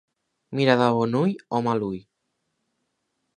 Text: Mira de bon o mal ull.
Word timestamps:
Mira 0.59 0.75
de 0.79 0.87
bon 0.95 1.13
o 1.19 1.61
mal 1.67 1.85
ull. 1.91 2.01